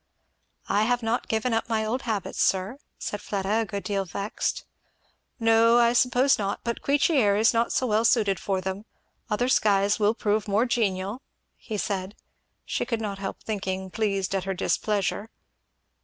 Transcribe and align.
"I 0.67 0.85
have 0.85 1.03
not 1.03 1.27
given 1.27 1.53
up 1.53 1.69
my 1.69 1.85
old 1.85 2.01
habits, 2.01 2.41
sir," 2.41 2.79
said 2.97 3.21
Fleda, 3.21 3.59
a 3.61 3.65
good 3.65 3.83
deal 3.83 4.03
vexed. 4.03 4.65
"No 5.39 5.77
I 5.77 5.93
suppose 5.93 6.39
not 6.39 6.61
but 6.63 6.81
Queechy 6.81 7.17
air 7.17 7.35
is 7.37 7.53
not 7.53 7.71
so 7.71 7.85
well 7.85 8.03
suited 8.03 8.39
for 8.39 8.61
them 8.61 8.85
other 9.29 9.47
skies 9.47 9.99
will 9.99 10.15
prove 10.15 10.47
more 10.47 10.65
genial," 10.65 11.21
he 11.55 11.77
said; 11.77 12.15
she 12.65 12.83
could 12.83 12.99
not 12.99 13.19
help 13.19 13.43
thinking, 13.43 13.91
pleased 13.91 14.33
at 14.33 14.45
her 14.45 14.55
displeasure. 14.55 15.29